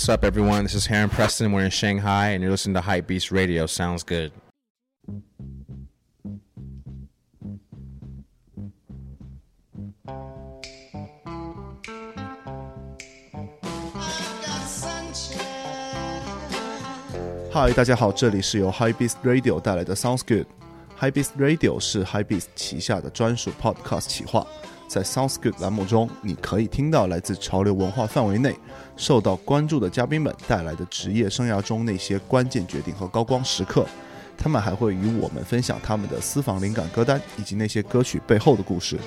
[0.00, 0.62] What's up, everyone?
[0.62, 1.52] This is Heron Preston.
[1.52, 3.66] We're in Shanghai, and you're listening to Hype Beast Radio.
[3.66, 4.32] Sounds good.
[17.52, 20.46] Hi，大家好，这里是由 Hypebeast Radio 带来的 Sounds Good。
[20.98, 24.46] Hypebeast Radio 是 Hypebeast 旗下的专属 Podcast 企划。
[24.90, 28.56] 在 Sounds Good 栏目中，你可以听到来自潮流文化范围内
[28.96, 33.86] 受到关注的嘉宾们带来的职业生涯中那些关键决定和高光时刻。
[34.36, 38.98] 他们还会与我们分享他们的私房灵感歌单以及那些歌曲背后的故事。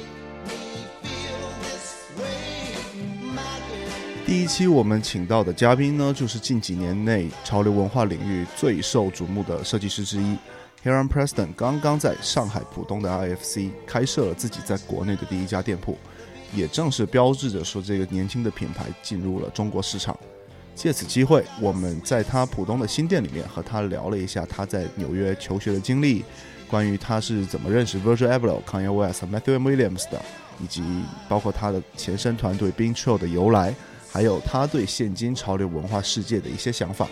[4.26, 10.38] 第一期我们请到的嘉宾呢，就是近几年内潮流文化领域最受瞩目的设计师之一。
[10.84, 15.98] Heron Preston 刚刚在上海浦东的 IFC 开设了自己在国内的第一家店铺，
[16.54, 20.18] 也正是标志着说这个年轻的品牌进入了中国市场。
[20.76, 26.26] 借此机会，我们在他浦东的新店里面和他聊了一下他在纽约求学的经历，
[26.68, 30.22] 关于他是怎么认识 Virgil Abloh、Kanye West、Matthew Williams 的，
[30.60, 30.84] 以及
[31.30, 33.74] 包括他的前身团队 Bean Trail 的由来，
[34.12, 37.08] 还有他对现今潮流文化世界的一些想法。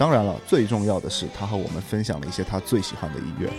[0.00, 3.50] 当然了，最重要的是，他和我们分享了一些他最喜欢的音乐。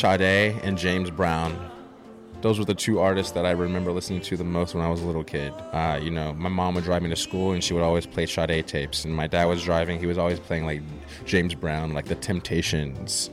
[0.00, 1.52] Sade and James Brown.
[2.41, 5.01] those were the two artists that I remember listening to the most when I was
[5.01, 5.53] a little kid.
[5.71, 8.25] Uh, you know, my mom would drive me to school and she would always play
[8.25, 9.05] Sade tapes.
[9.05, 10.81] And my dad was driving, he was always playing like
[11.25, 13.29] James Brown, like The Temptations.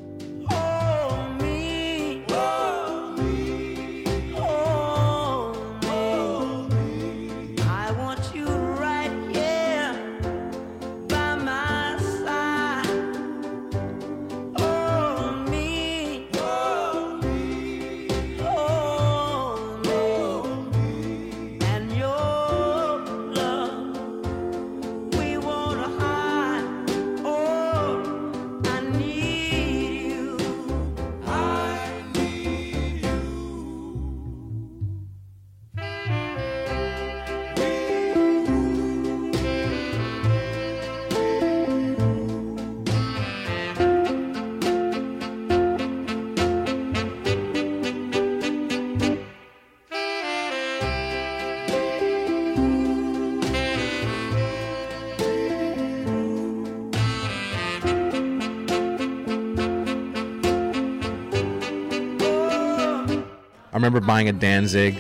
[63.82, 64.96] remember buying a Danzig,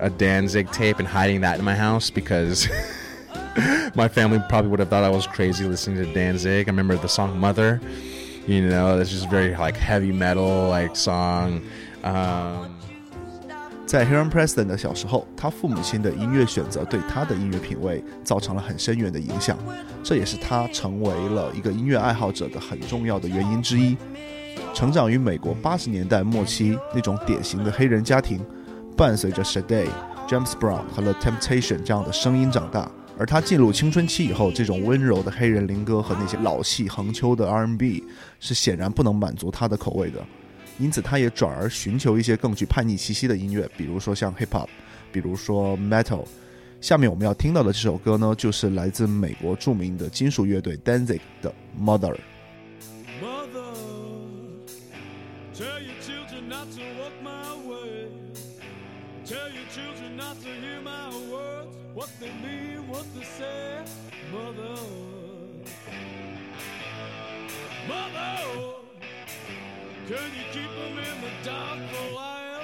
[0.00, 2.68] a Danzig tape and hiding that in my house because
[3.94, 6.68] my family probably would have thought I was crazy listening to Danzig.
[6.68, 7.80] I remember the song Mother,
[8.46, 11.62] you know, that's just very like heavy metal like song.
[12.02, 12.70] Um,
[13.86, 19.56] 在 Heron Preston 的小时候，他父母亲的音乐选择对他的音乐品味造成了很深远的影响，
[20.02, 23.96] 这也是他成为了一个音乐爱好者的很重要的原因之一。
[24.73, 28.39] 成长于美国八十年代末期那种典型的黑人家庭，
[28.95, 29.87] 伴随着 Sade、
[30.27, 32.89] James Brown 和 The Temptation 这样的声音长大。
[33.17, 38.03] 而他进入青春期以后，这种温柔的黑人灵歌和那些老气横秋的 R&B
[38.39, 40.25] 是显然不能满足他的口味的。
[40.77, 44.67] 因此，他也转而寻求一些更具叛逆气息的音乐，比如说像 Hip Hop，
[45.11, 46.23] 比如说 Metal。
[46.79, 51.53] 下面我们要听到的这首歌呢，就是来自美国著名的金属乐队 Danzig 的。
[51.77, 52.15] Mother,
[60.29, 63.83] not to hear my words, what they mean, what they say.
[64.31, 64.75] Mother,
[67.87, 68.35] Mother,
[70.07, 72.63] can you keep them in the dark for a while?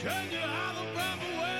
[0.00, 1.55] Can you hide them from the wedding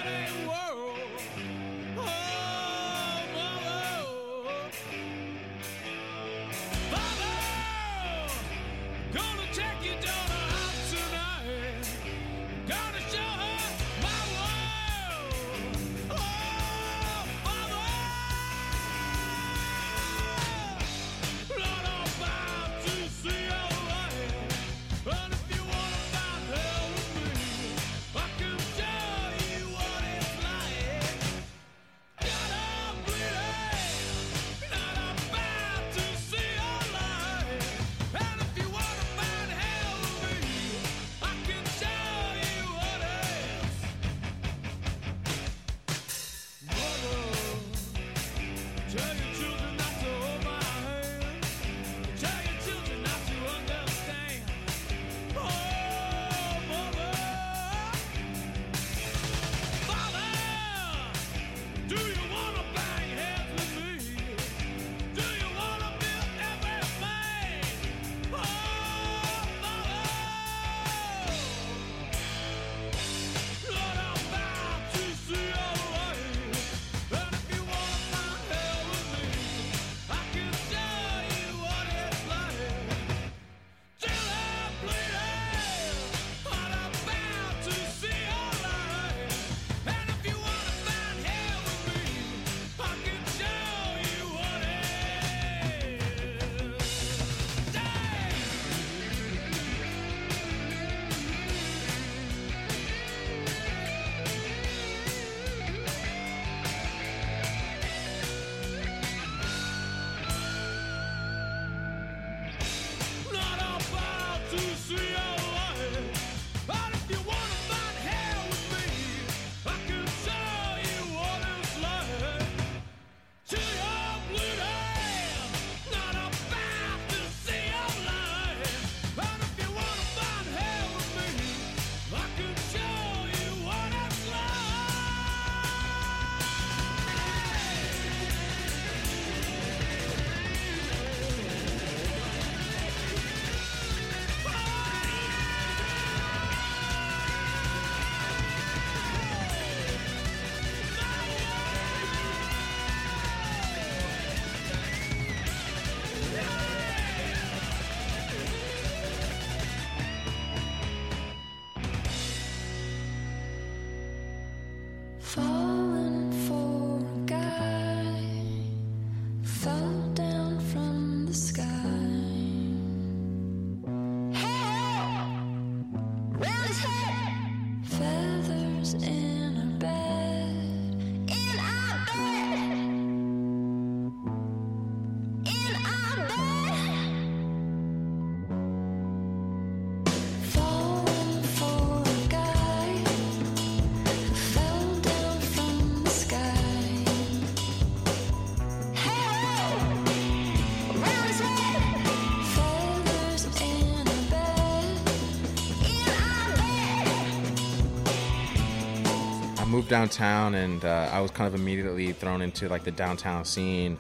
[209.87, 213.99] moved downtown and uh, I was kind of immediately thrown into like the downtown scene.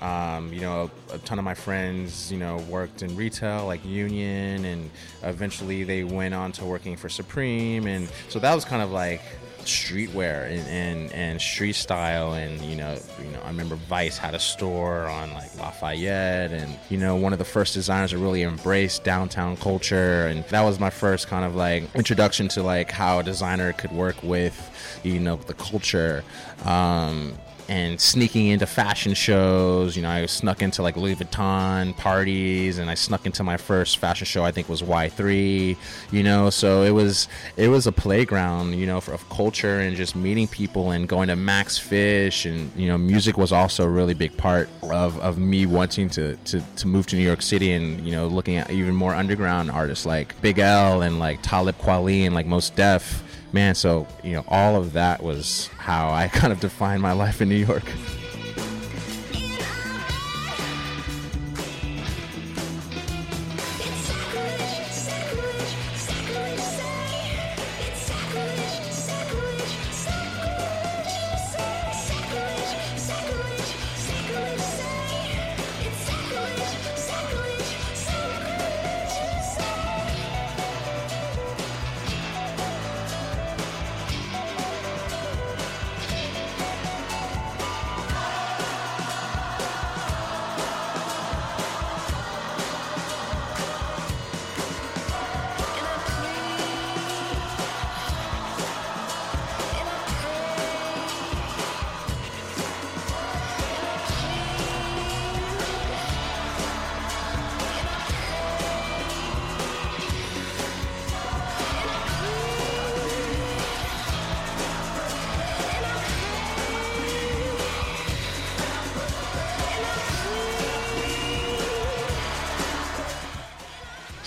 [0.00, 3.84] Um, you know, a, a ton of my friends, you know, worked in retail like
[3.84, 4.90] Union, and
[5.22, 9.20] eventually they went on to working for Supreme, and so that was kind of like
[9.64, 12.32] streetwear and, and, and street style.
[12.32, 16.52] And you know you know I remember Vice had a store on like Lafayette.
[16.52, 20.26] And you know one of the first designers to really embrace downtown culture.
[20.26, 23.92] And that was my first kind of like introduction to like how a designer could
[23.92, 26.24] work with you know the culture.
[26.64, 27.38] Um,
[27.68, 29.96] and sneaking into fashion shows.
[29.96, 33.98] You know, I snuck into like Louis Vuitton parties, and I snuck into my first
[33.98, 34.44] fashion show.
[34.44, 35.76] I think was Y3.
[36.10, 38.74] You know, so it was it was a playground.
[38.74, 42.70] You know, for, of culture and just meeting people and going to Max Fish, and
[42.74, 46.62] you know, music was also a really big part of, of me wanting to, to
[46.76, 50.06] to move to New York City and you know looking at even more underground artists
[50.06, 54.44] like Big L and like Talib Kweli and like Mos Def man so you know
[54.48, 57.84] all of that was how i kind of defined my life in new york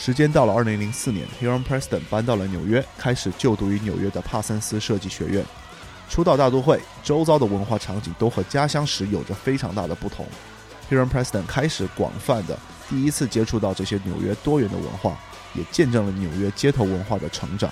[0.04, 5.46] 时间到了二零零四年 h e r o n Preston 搬到了纽约，开始就读于纽约的帕森斯设计学院。
[6.10, 10.26] 初到大都会，周遭的文化场景都和家乡时有着非常大的不同。
[10.90, 12.58] h e r o n Preston 开始广泛的
[12.90, 15.16] 第一次接触到这些纽约多元的文化，
[15.54, 17.72] 也见证了纽约街头文化的成长，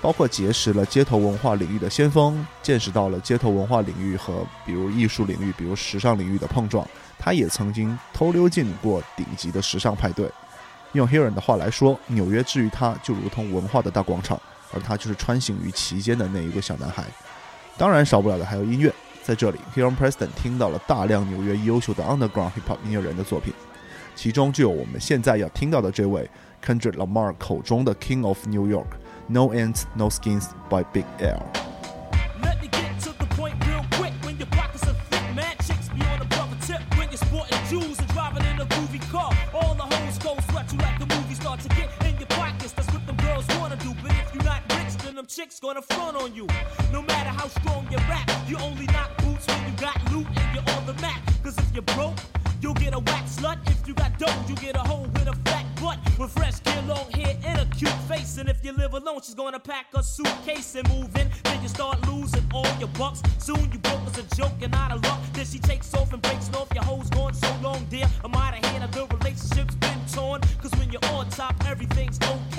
[0.00, 6.88] 包括结识了街头文化领域的先锋，见识到了街头文化领域和比如艺术领域、比如时尚领域的碰撞。
[7.18, 10.32] 他也曾经偷溜进过顶级的时尚派对。
[10.92, 14.40] 用 Heron 的话来说，纽约之于他就如同文化的大广场，
[14.72, 17.04] 而他就是穿行于其间的那一个小男孩。
[17.78, 18.92] 当然，少不了的还有音乐。
[19.22, 23.54] 在这里，Heron Preston 听到了大量纽约优秀的 Underground Hip Hop 音乐人的作品，
[24.16, 26.28] 其中就有我们现在要听到的这位
[26.64, 31.71] Kendrick Lamar 口中的 King of New York，No Ends No Skins by Big L。
[45.62, 46.44] Gonna front on you.
[46.92, 50.54] No matter how strong your rap, you only knock boots when you got loot and
[50.54, 51.22] you're on the map.
[51.44, 52.18] Cause if you're broke,
[52.60, 53.58] you'll get a whack slut.
[53.70, 55.98] If you got dough, you get a hoe with a fat butt.
[56.18, 58.38] With fresh gear, long hair, and a cute face.
[58.38, 61.30] And if you live alone, she's gonna pack a suitcase and move in.
[61.44, 63.22] Then you start losing all your bucks.
[63.38, 65.20] Soon you broke as a joke and out of luck.
[65.32, 66.74] Then she takes off and breaks off.
[66.74, 68.06] Your hoes gone so long, dear.
[68.24, 70.40] I'm out of hand, the relationship's been torn.
[70.60, 72.51] Cause when you're on top, everything's okay.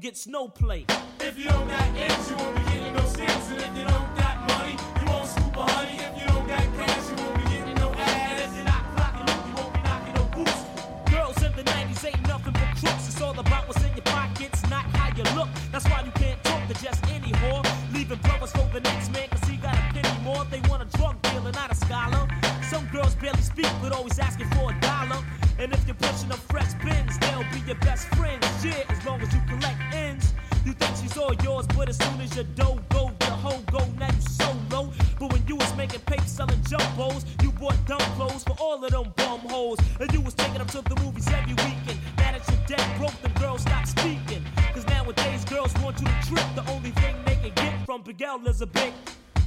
[0.00, 0.86] But when you get snow play.
[1.20, 3.50] If you don't got ends, you won't be getting no stamps.
[3.50, 5.98] And if you don't got money, you won't scoop a honey.
[5.98, 8.48] If you don't got cash, you won't be getting no ass.
[8.48, 10.60] If you're not clocking up, you won't be knocking no boots.
[11.10, 13.08] Girls in the 90s ain't nothing but crooks.
[13.08, 15.48] It's all about what's in your pockets, not how you look.
[15.72, 17.64] That's why you can't talk to just any whore.
[17.92, 20.44] Leaving brothers for the next man, cause he got a penny more.
[20.50, 22.26] They want a drug dealer, not a scholar.
[22.70, 25.20] Some girls barely speak, but always asking for a dollar.
[25.58, 28.46] And if you're pushing up fresh bins, they'll be your best friends.
[28.64, 28.80] Yeah,
[31.90, 34.92] as soon as your dough go, your hoe go, now you solo.
[35.18, 37.24] But when you was making paper selling jumbos.
[37.42, 39.78] You bought dumb clothes for all of them bum hoes.
[39.98, 41.98] And you was taking them to the movies every weekend.
[42.16, 44.44] Now that you're dead broke, them girls stop speaking.
[44.72, 46.46] Cause nowadays girls want you to trip.
[46.54, 48.92] The only thing they can get from Miguel is a big.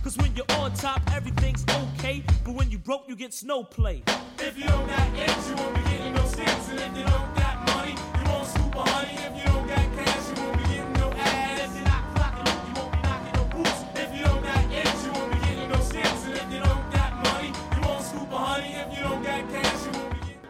[0.03, 2.25] Cause when you're on top, everything's okay.
[2.43, 4.03] But when you broke, you get snow play.
[4.39, 6.67] If you don't got X, you won't be getting no stamps.
[6.69, 9.15] And if you don't got money, you won't scoop a honey.
[9.27, 9.52] If you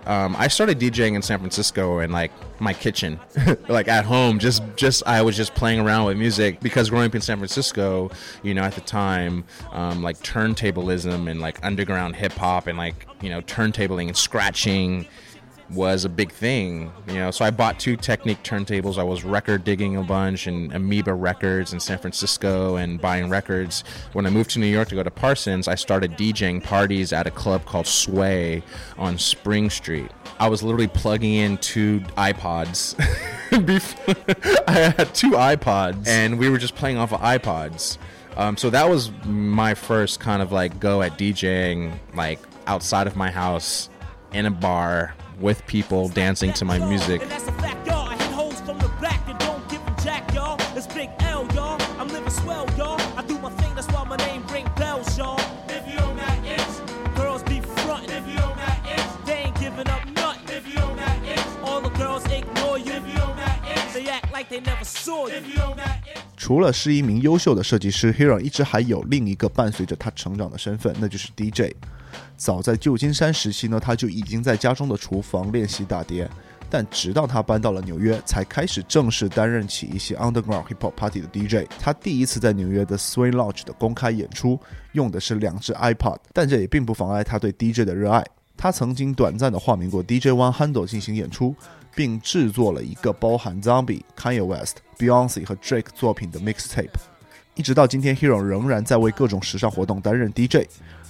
[0.06, 3.20] um, I started DJing in San Francisco in like my kitchen,
[3.70, 4.40] like at home.
[4.40, 8.12] Just, just I was just playing around with music because growing up in San Francisco,
[8.42, 13.08] you know, at the time, um, like turntablism and like underground hip hop and like
[13.22, 15.08] you know turntabling and scratching
[15.70, 17.32] was a big thing, you know.
[17.32, 18.98] So I bought two Technics turntables.
[18.98, 23.84] I was record digging a bunch and Amoeba Records in San Francisco and buying records.
[24.14, 27.28] When I moved to New York to go to Parsons, I started DJing parties at
[27.28, 28.64] a club called Sway
[28.98, 30.12] on Spring Street.
[30.40, 32.96] I was literally plugging in two iPods.
[34.68, 37.98] I had two iPods, and we were just playing off of iPods.
[38.36, 43.16] Um, so that was my first kind of like go at DJing, like outside of
[43.16, 43.90] my house
[44.34, 47.22] in a bar with people dancing to my music.
[64.54, 65.42] They never saw you.
[66.44, 71.74] 除了是一名优秀的设计师，Hero 一直还有另一个伴随着他成长的身份，那就是 DJ。
[72.36, 76.30] 早在旧金山时期呢，他就已经在家中的厨房练习打碟，
[76.70, 81.66] 但直到他搬到了纽约，才开始正式担任起一些 underground hip hop party 的 DJ。
[81.80, 84.60] 他第一次在纽约的 Swing Lodge 的公开演出
[84.92, 88.22] 用的是两只 iPod，但这也并不妨碍他对 DJ 的热爱。
[88.58, 91.56] 他曾经短暂的化名过 DJ One Handle 进行演出，
[91.96, 96.90] 并制作了一个包含 Zombie、Kanye West、Beyonce 和 Drake 作品的 mixtape。
[97.56, 100.68] 一直到今天，Hero 仍然在为各种时尚活动担任 DJ。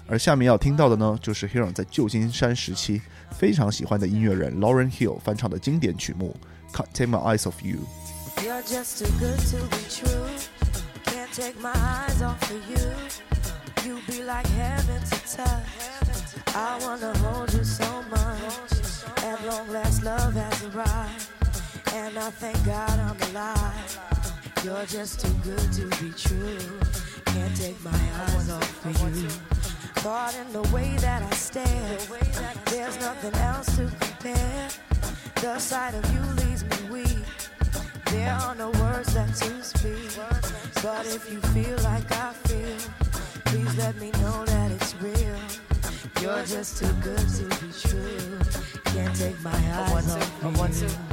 [0.07, 6.35] 而下面要听到的呢，就是 Hero 在旧金山时期非常喜欢的音乐人 Lauren Hill 翻唱的经典曲目
[6.75, 7.77] 《Can't Take My Eyes Off You》。
[13.85, 16.55] You be like heaven to touch.
[16.55, 18.52] I wanna hold you so much.
[19.53, 21.29] Long last, love has arrived.
[21.93, 24.00] And I thank God I'm alive.
[24.63, 26.79] You're just too good to be true.
[27.25, 29.29] Can't take my eyes off of you.
[30.01, 31.98] Caught in the way that I stare.
[32.65, 34.69] There's nothing else to compare.
[35.36, 37.25] The sight of you leaves me weak.
[38.05, 40.17] There are no words left to speak.
[40.81, 42.77] But if you feel like I feel,
[43.45, 45.38] please let me know that it's real.
[46.24, 48.39] You're just too good to be true.
[48.86, 50.88] Can't take my eyes off of you.
[50.88, 51.12] I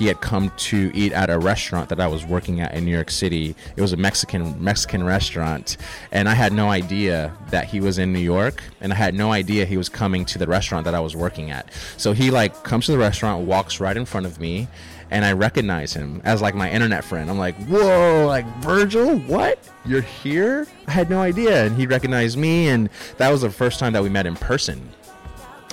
[0.00, 2.90] he had come to eat at a restaurant that I was working at in New
[2.90, 3.54] York City.
[3.76, 5.76] It was a Mexican Mexican restaurant,
[6.10, 9.30] and I had no idea that he was in New York, and I had no
[9.30, 11.70] idea he was coming to the restaurant that I was working at.
[11.98, 14.68] So he like comes to the restaurant, walks right in front of me,
[15.10, 17.28] and I recognize him as like my internet friend.
[17.28, 19.58] I'm like, "Whoa, like Virgil, what?
[19.84, 23.78] You're here?" I had no idea, and he recognized me, and that was the first
[23.78, 24.80] time that we met in person.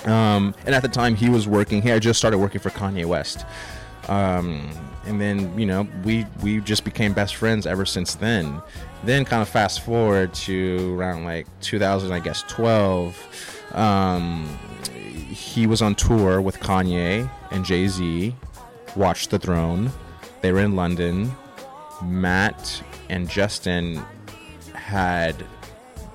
[0.04, 1.82] Um, and at the time, he was working.
[1.82, 3.44] He had just started working for Kanye West,
[4.08, 4.70] um,
[5.06, 8.62] and then you know we we just became best friends ever since then.
[9.04, 13.74] Then kind of fast forward to around like 2000, I guess 12.
[13.74, 14.58] Um,
[15.30, 18.34] he was on tour with Kanye and Jay Z.
[18.96, 19.92] Watched the Throne.
[20.40, 21.30] They were in London.
[22.02, 24.02] Matt and Justin
[24.74, 25.36] had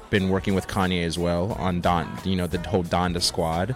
[0.10, 3.76] been working with Kanye as well on Don, you know, the whole Donda squad.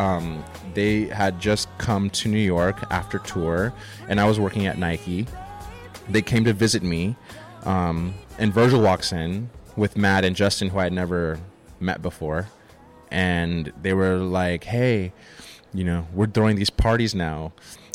[0.00, 3.70] Um, they had just come to New York after tour,
[4.08, 5.26] and I was working at Nike.
[6.08, 7.16] They came to visit me,
[7.64, 11.38] um, and Virgil walks in with Matt and Justin, who I had never
[11.80, 12.48] met before,
[13.10, 15.12] and they were like, "Hey,
[15.74, 17.52] you know, we're throwing these parties now."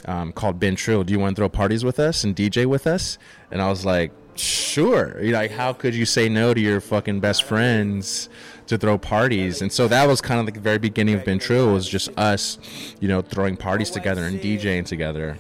[0.07, 1.03] Um, called Been Trill.
[1.03, 3.17] Do you want to throw parties with us and DJ with us?
[3.49, 5.21] And I was like, sure.
[5.21, 8.29] You're like, how could you say no to your fucking best friends
[8.67, 9.61] to throw parties?
[9.61, 12.09] And so that was kind of like the very beginning of Been Trill was just
[12.17, 12.57] us,
[12.99, 15.37] you know, throwing parties together and DJing together.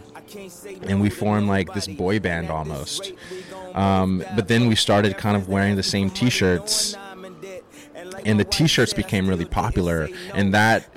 [0.83, 3.13] And we formed like this boy band almost.
[3.73, 6.95] Um, but then we started kind of wearing the same T-shirts,
[8.25, 10.87] and the T-shirts became really popular, and that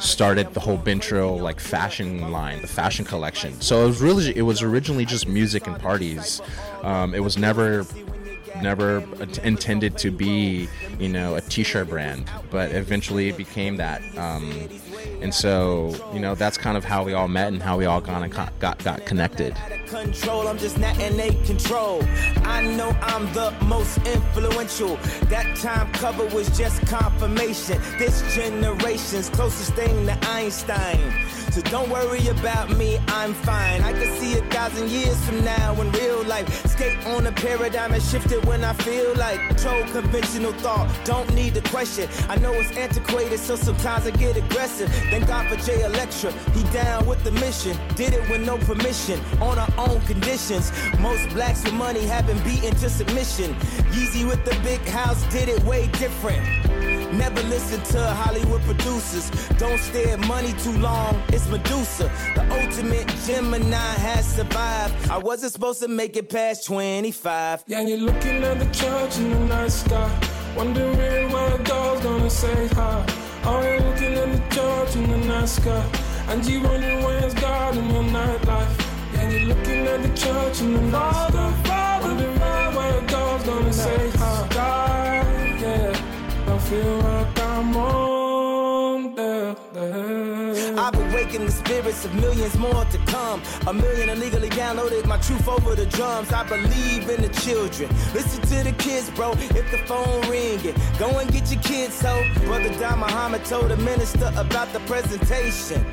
[0.00, 3.60] started the whole Been Trill like fashion line, the fashion collection.
[3.60, 6.40] So it was really it was originally just music and parties.
[6.82, 7.86] Um, it was never
[8.62, 9.04] never
[9.42, 14.68] intended to be you know a t-shirt brand but eventually it became that um,
[15.20, 18.00] and so you know that's kind of how we all met and how we all
[18.00, 19.54] kind of got, got got connected
[19.90, 20.46] control.
[20.46, 22.02] I'm just not in a control.
[22.44, 24.96] I know I'm the most influential.
[25.28, 27.80] That time cover was just confirmation.
[27.98, 31.12] This generation's closest thing to Einstein.
[31.50, 33.82] So don't worry about me, I'm fine.
[33.82, 36.48] I can see a thousand years from now in real life.
[36.66, 40.88] Skate on a paradigm and shift it when I feel like control conventional thought.
[41.04, 42.08] Don't need the question.
[42.28, 44.88] I know it's antiquated, so sometimes I get aggressive.
[45.10, 46.30] Thank God for Jay Electra.
[46.54, 47.76] He down with the mission.
[47.96, 49.20] Did it with no permission.
[49.40, 50.70] On our own conditions.
[51.00, 53.54] Most blacks with money have been beaten to submission.
[53.90, 56.69] Yeezy with the big house did it way different.
[57.12, 59.30] Never listen to Hollywood producers.
[59.58, 61.20] Don't stare at money too long.
[61.28, 62.10] It's Medusa.
[62.34, 65.10] The ultimate Gemini has survived.
[65.10, 67.64] I wasn't supposed to make it past 25.
[67.66, 70.10] Yeah, you're looking at the church in the night sky.
[70.56, 73.04] Wondering where God's gonna say hi.
[73.44, 75.84] Oh, you're looking at the church in the night sky.
[76.28, 78.86] And you wondering where's God in your nightlife.
[79.14, 82.00] Yeah, you're looking at the church in the night sky.
[82.02, 84.19] Wondering where God's gonna say hi.
[90.78, 93.42] I've awakened the spirits of millions more to come.
[93.66, 96.32] A million illegally downloaded my truth over the drums.
[96.32, 97.90] I believe in the children.
[98.14, 99.32] Listen to the kids, bro.
[99.32, 101.94] If the phone ringing, go and get your kids.
[101.94, 105.84] So, Brother Don Muhammad told the minister about the presentation.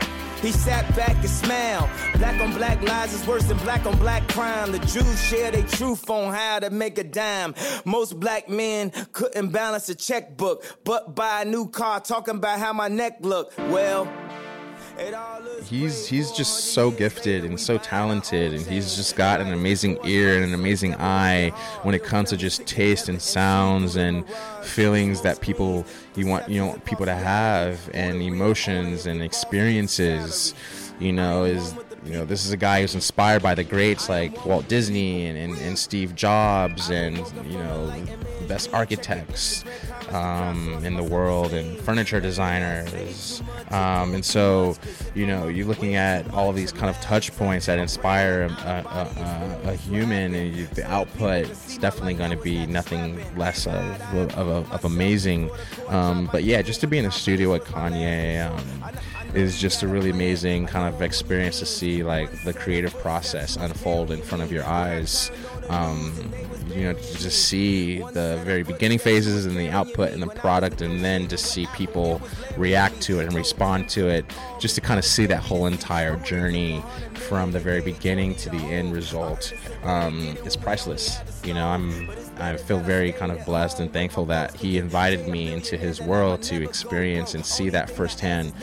[0.42, 1.90] He sat back and smiled.
[2.18, 4.72] Black on black lies is worse than black on black crime.
[4.72, 7.56] The Jews share their truth on how to make a dime.
[7.86, 12.72] Most black men couldn't balance a checkbook, but buy a new car talking about how
[12.74, 13.52] my neck look.
[13.58, 14.08] Well,
[15.00, 15.37] it all
[15.68, 20.36] he's he's just so gifted and so talented and he's just got an amazing ear
[20.36, 21.50] and an amazing eye
[21.84, 24.26] when it comes to just taste and sounds and
[24.64, 30.54] feelings that people you want you know people to have and emotions and experiences
[31.00, 31.74] you know is
[32.06, 35.38] you know this is a guy who's inspired by the greats like Walt Disney and,
[35.38, 37.94] and, and Steve Jobs and you know
[38.48, 39.66] best architects
[40.10, 43.42] um, in the world and furniture designers.
[43.72, 44.78] Um, and so
[45.16, 48.48] you know you're looking at all of these kind of touch points that inspire a,
[48.48, 53.68] a, a, a human and you, the output is definitely going to be nothing less
[53.68, 55.50] of, of, of, of amazing.
[55.88, 58.84] Um, but yeah just to be in the studio with Kanye um,
[59.34, 64.12] is just a really amazing kind of experience to see like the creative process unfold
[64.12, 65.32] in front of your eyes
[65.70, 66.14] um,
[66.74, 70.82] you know to just see the very beginning phases and the output and the product
[70.82, 72.22] and then to see people
[72.56, 74.26] react to it and respond to it
[74.60, 78.58] just to kind of see that whole entire journey from the very beginning to the
[78.58, 82.10] end result um, is priceless you know i'm
[82.40, 86.44] I feel very kind of blessed and thankful that he invited me into his world
[86.44, 88.54] to experience and see that firsthand.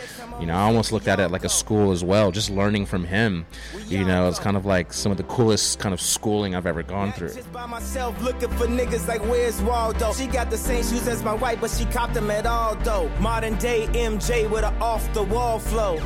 [0.41, 3.05] You know, I almost looked at it like a school as well, just learning from
[3.05, 3.47] him.
[3.87, 6.83] You know, it's kind of like some of the coolest kind of schooling I've ever
[6.83, 7.35] gone through.
[7.35, 10.13] Just by myself looking for niggas like where's Waldo?
[10.13, 13.09] She got the same shoes as my wife, but she copped them at Aldo.
[13.21, 16.01] Modern day MJ with an off the wall flow.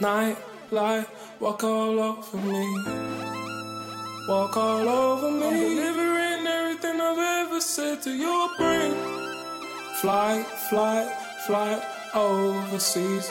[0.00, 0.36] Night
[0.70, 1.06] light,
[1.40, 2.84] walk all over me.
[4.28, 5.46] Walk all over me.
[5.46, 9.29] I'm delivering everything I've ever said to your brain.
[10.00, 11.14] Fly, fly,
[11.46, 11.82] fly
[12.14, 13.30] overseas.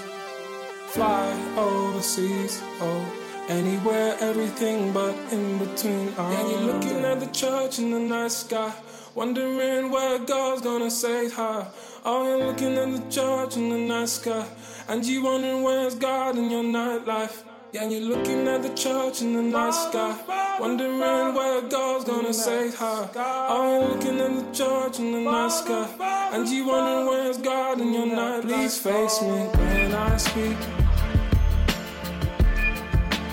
[0.90, 2.62] fly overseas.
[2.80, 3.06] Oh,
[3.50, 6.14] anywhere, everything but in between.
[6.16, 8.72] Oh, yeah, you're looking at the church in the night sky,
[9.16, 11.66] wondering where God's gonna say hi.
[12.06, 14.46] Oh, you're looking at the church in the night sky,
[14.88, 17.49] and you wondering where's God in your nightlife.
[17.72, 20.18] Yeah, you're looking at the church in the night sky,
[20.60, 23.08] wondering where God's gonna say hi.
[23.16, 25.88] Oh, you're looking at the church in the night sky,
[26.34, 28.42] and you wondering where's God in your night.
[28.42, 30.58] Please face me when I speak.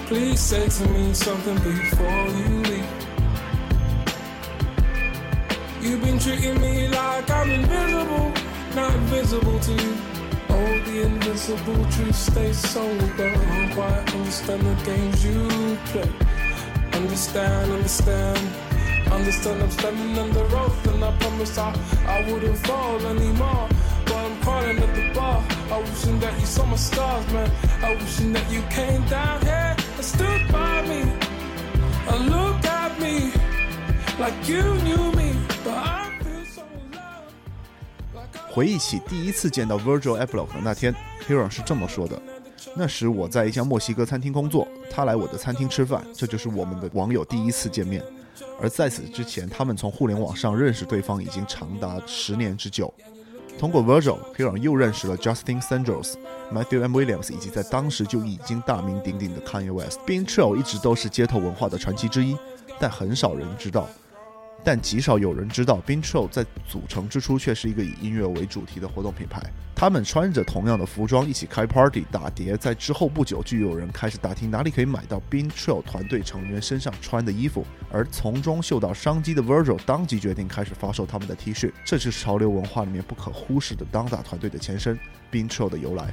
[0.06, 2.90] Please say to me something before you leave.
[5.80, 8.32] You've been treating me like I'm invisible,
[8.74, 10.15] not visible to you.
[10.58, 13.30] Oh, the invisible truth stays sober.
[13.76, 16.10] Why understand the games you play?
[16.98, 18.40] Understand, understand.
[19.12, 21.74] Understand I'm standing under oath and I promise I,
[22.06, 23.68] I wouldn't fall anymore.
[24.06, 25.44] But I'm crawling at the bar.
[25.70, 27.50] I wishing that you saw my scars, man.
[27.82, 31.02] I wishing that you came down here and stood by me.
[32.08, 33.30] And look at me
[34.18, 35.36] like you knew me.
[35.64, 36.05] But I
[38.56, 40.94] 回忆起第一次见到 Virgil Abloh 的那天
[41.28, 42.18] ，Huron 是这么说的
[42.74, 48.02] ：“那时我在一家墨西哥餐厅工作，他来我的餐厅吃饭，这就是我们的网友第一次见面。
[48.58, 52.90] 而在此之前，他们从互联网上认识对方已经长达十年之久。
[53.58, 56.14] 通过 Virgil，Huron 又认识了 Justin Sanders、
[56.50, 56.96] Matthew M.
[56.96, 59.98] Williams 以及在当时就已经大名鼎鼎的 Kanye West。
[60.06, 62.34] Bean Trail 一直都是街头文化的传奇之一，
[62.80, 63.86] 但很少人知道。
[64.66, 69.40] 但极少有人知道 b i n t r o 在组成之初却是一个以音乐为主题的活动品牌。
[69.76, 84.98] 他们穿着同样的服装一起开 party 打碟，在之后不久就有人开始打听哪里可以买到 b i n t r o 团队成员身上穿的衣服，而从中嗅到商机的 Virgil 当即决定开始发售他们的 T 恤，这是潮流文化里面不可忽视的当打团队的前身
[85.30, 86.12] b i n t r o 的由来。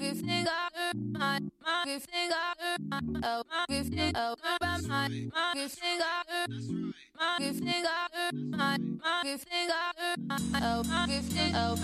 [0.00, 1.38] You think I, you think I,
[1.86, 4.34] you think I, oh, you think, oh,
[5.54, 6.46] you think I,
[7.38, 8.76] you think I,
[9.24, 10.02] you think I,
[10.62, 11.76] oh, you think, oh.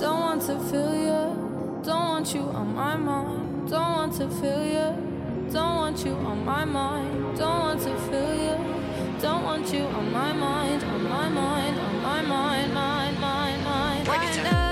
[0.00, 3.70] Don't want to feel you, don't want you on my mind.
[3.70, 7.36] Don't want to feel you, don't want you on my mind.
[7.38, 12.02] Don't want to feel you, don't want you on my mind, on my mind, on
[12.02, 14.08] my mind, mind, mind, mind.
[14.08, 14.69] Why would I leave?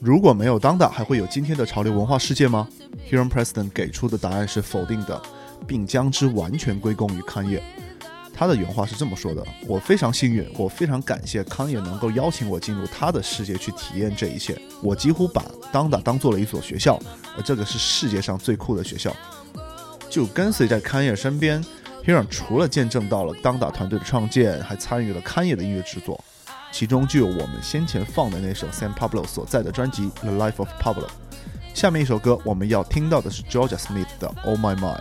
[0.00, 2.68] 如果没有当打，还会有今天的潮流文化世界吗
[3.10, 5.20] ？Huron Preston 给出的答案是否定的，
[5.66, 7.60] 并将之完全归功于康业。
[8.32, 14.56] 他的原话是这么说的：“我非常幸运，我非常感谢康业能够邀请我进入他的世界去体验这一切。
[14.80, 16.96] 我几乎把当打当做了一所学校，
[17.36, 19.12] 而这个是世界上最酷的学校。”
[20.08, 21.60] 就跟随在康业身边
[22.06, 26.22] ，Huron 除了见证到了当打团队的创建，还参与了康业的音乐制作。
[26.70, 31.06] 其中就有我们先前放的那首 San Pablo 所在的专辑《The Life of Pablo》。
[31.74, 35.00] 下面一首歌我们要听到的是 Georgia Smith 的《All My Mind》。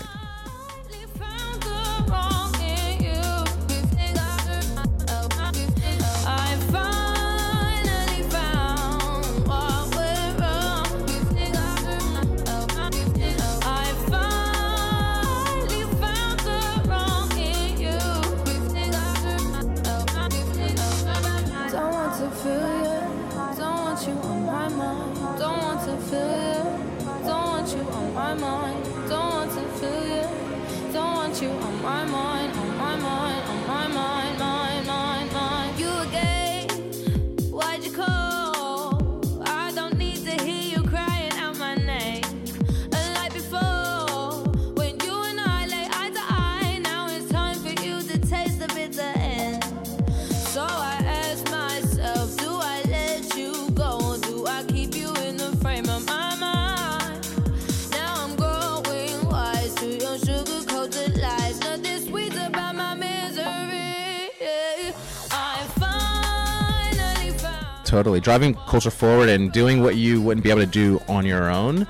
[67.98, 68.20] Totally.
[68.20, 71.88] Driving culture forward and doing what you wouldn't be able to do on your own.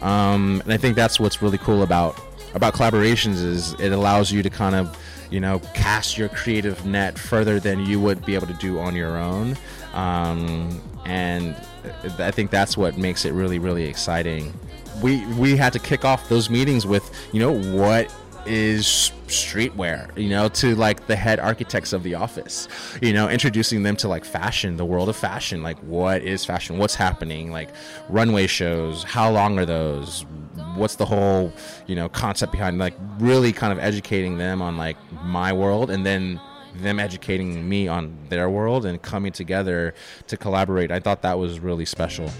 [0.00, 2.18] Um, and I think that's what's really cool about
[2.54, 4.96] about collaborations is it allows you to kind of
[5.30, 8.96] you know cast your creative net further than you would be able to do on
[8.96, 9.54] your own
[9.92, 11.54] um, and
[12.18, 14.52] i think that's what makes it really really exciting
[15.02, 18.10] we we had to kick off those meetings with you know what
[18.46, 22.66] is streetwear you know to like the head architects of the office
[23.00, 25.62] you know introducing them to like fashion the world of fashion.
[25.62, 26.78] Like what is fashion?
[26.78, 27.52] What's happening?
[27.52, 27.68] Like
[28.08, 30.24] runway shows how long are those?
[30.74, 31.52] What's the whole
[31.86, 36.04] you know concept behind like really kind of educating them on like my world and
[36.04, 36.40] then
[36.76, 39.92] them educating me on their world and coming together
[40.28, 40.90] to collaborate.
[40.90, 42.30] I thought that was really special.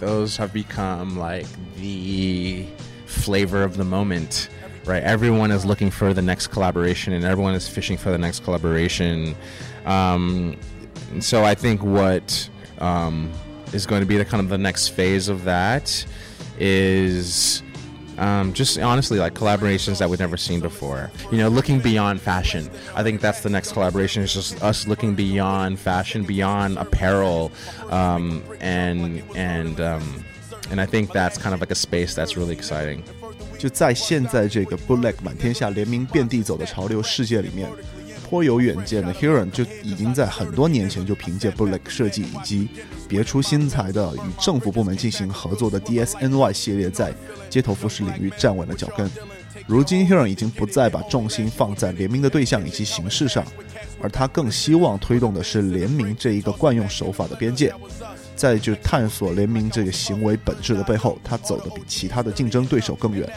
[0.00, 2.66] Those have become like the
[3.06, 4.48] flavor of the moment,
[4.86, 5.02] right?
[5.02, 9.34] Everyone is looking for the next collaboration and everyone is fishing for the next collaboration.
[9.86, 10.56] Um,
[11.20, 13.30] so I think what um,
[13.72, 16.04] is going to be the kind of the next phase of that
[16.58, 17.62] is
[18.18, 21.10] um, just honestly like collaborations that we've never seen before.
[21.30, 22.70] You know, looking beyond fashion.
[22.94, 24.22] I think that's the next collaboration.
[24.22, 27.50] It's just us looking beyond fashion, beyond apparel,
[27.90, 30.24] um, and and um,
[30.70, 33.02] and I think that's kind of like a space that's really exciting.
[33.64, 37.66] 就在现在这个 bootleg 满天下联名遍地走的潮流世界里面，
[38.28, 42.68] 颇有远见的 Huron 就已经在很多年前就凭借 bootleg 设计以及
[43.08, 47.14] 别出心裁的与政府部门进行合作的 DSNY 系列，在
[47.48, 49.10] 街头服饰领域站稳了脚跟。
[49.66, 53.42] 如今 Huron 已经不再把重心放在联名的对象以及形式上，
[53.98, 57.72] 而他更希望推动的是联名这一个惯用手法的边界。
[58.34, 63.28] 在就探索联名这个行为本质的背后，他走的比其他的竞争对手更远。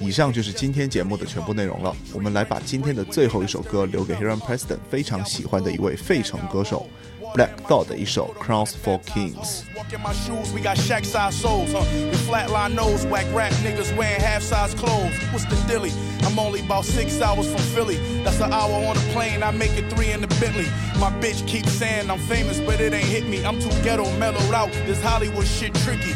[0.00, 1.94] 以上就是今天节目的全部内容了。
[2.12, 6.88] 我们来把今天的最后一首歌留给 Hiram Preston 非常喜欢的一位费城歌手
[7.33, 9.63] Black Thought 的一首 Crowns for Kings。
[9.75, 11.83] Walk in my shoes, we got shack size soles, huh?
[11.97, 15.13] Your flatline nose, whack rap niggas wearing half size clothes.
[15.31, 15.91] What's the dilly?
[16.23, 17.97] I'm only about six hours from Philly.
[18.23, 20.67] That's an hour on a plane, I make it three in the Bentley.
[20.99, 23.45] My bitch keeps saying I'm famous, but it ain't hit me.
[23.45, 24.71] I'm too ghetto, mellowed out.
[24.85, 26.13] This Hollywood shit tricky.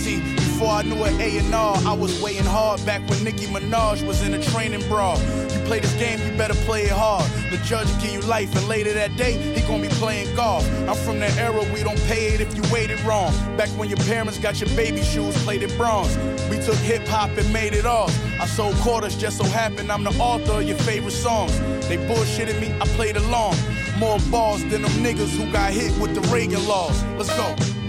[0.00, 4.22] See, before I knew an A&R, I was waiting hard back when Nicki Minaj was
[4.22, 5.14] in a training bra.
[5.18, 7.30] You play this game, you better play it hard.
[7.50, 10.66] The judge give you life, and later that day, he gonna be playing golf.
[10.88, 13.30] I'm from that era, we don't pay it if you waited wrong.
[13.58, 16.16] Back when your parents got your baby shoes plated bronze.
[16.48, 18.10] We took hip hop and made it off.
[18.40, 21.52] I sold quarters, just so happened I'm the author of your favorite songs.
[21.88, 23.54] They bullshitted me, I played along.
[23.98, 27.04] More balls than them niggas who got hit with the Reagan laws.
[27.18, 27.79] Let's go.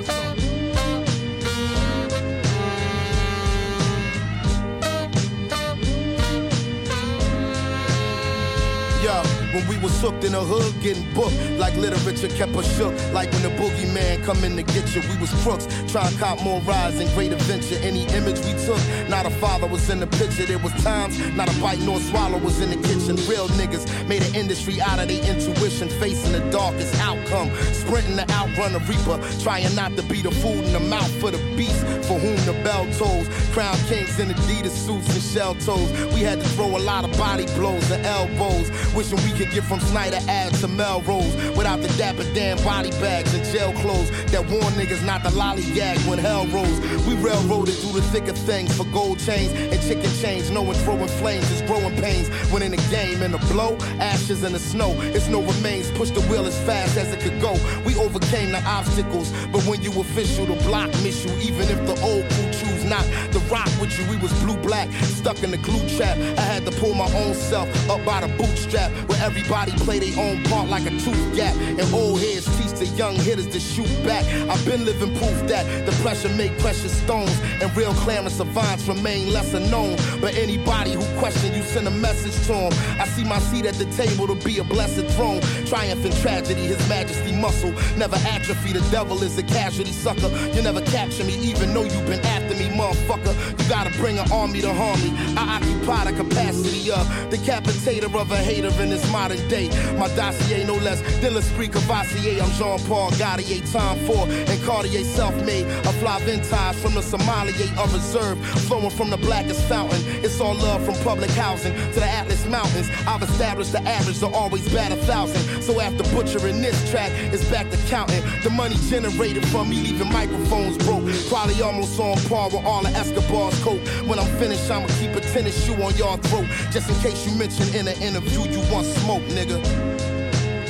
[9.53, 12.93] When we was hooked in the hood, getting booked like literature kept us shook.
[13.13, 15.67] Like when the boogeyman come in to get you, we was crooks.
[15.91, 17.77] Trying to cop more rides and great adventure.
[17.81, 20.45] Any image we took, not a father was in the picture.
[20.45, 23.15] There was times, not a bite nor swallow was in the kitchen.
[23.29, 27.49] Real niggas made an industry out of their intuition, facing the darkest outcome.
[27.73, 31.31] Sprinting to outrun the reaper, trying not to be the food in the mouth for
[31.31, 33.27] the beast for whom the bell tolls.
[33.53, 35.91] Crown kings in Adidas suits and shell toes.
[36.13, 38.69] We had to throw a lot of body blows and elbows.
[38.95, 43.34] Wishing we could get from Snyder Ave to Melrose without the Dapper Dan body bags
[43.34, 46.80] and jail clothes that warn niggas not to lollygag when hell rolls.
[47.08, 50.51] We railroaded through the thick of things for gold chains and chicken chains.
[50.51, 52.30] No one throwing flames is growing pains.
[52.51, 54.93] When in the game in the blow, ashes in the snow.
[54.99, 55.89] It's no remains.
[55.91, 57.54] Push the wheel as fast as it could go.
[57.86, 61.32] We overcame the obstacles, but when you official, the block miss you.
[61.39, 62.50] Even if the old crew
[62.91, 66.17] not to rock with you, we was blue black, stuck in the glue trap.
[66.38, 70.19] I had to pull my own self up by the bootstrap, where everybody play their
[70.19, 71.56] own part like a tooth gap.
[71.56, 74.25] And old heads teach the young hitters to shoot back.
[74.51, 79.32] I've been living proof that the pressure make precious stones, and real Clarence savants remain
[79.32, 79.95] lesser known.
[80.19, 82.73] But anybody who question you send a message to them.
[82.99, 85.39] I see my seat at the table to be a blessed throne.
[85.65, 88.73] Triumph in tragedy, his majesty muscle never atrophy.
[88.73, 90.30] The devil is a casualty sucker.
[90.54, 93.33] You never capture me, even though you've been after me, motherfucker.
[93.59, 95.13] You gotta bring an army to harm me.
[95.37, 99.67] I occupy the capacity of decapitator of a hater in this modern day.
[99.97, 102.41] My dossier no less than l'esprit Cavassier.
[102.41, 105.65] I'm Jean-Paul Gaultier, time for and Cartier self-made.
[105.67, 110.01] A fly vintage from the sommelier of reserve, flowing from the blackest fountain.
[110.25, 112.89] It's all love from public housing to the Atlas Mountains.
[113.07, 115.61] I've established the average to always bat a thousand.
[115.61, 118.23] So after butchering this track, it's back to counting.
[118.43, 121.05] The money generated from me leaving microphones broke.
[121.29, 123.86] Probably almost on par with all of Escobar's coke.
[124.08, 126.47] When I'm finished, I'ma keep a tennis shoe on your throat.
[126.71, 129.62] Just in case you mention in an interview you want smoke, nigga.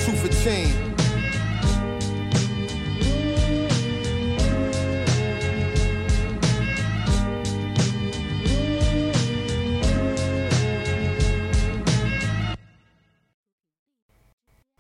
[0.05, 0.90] Two for ten.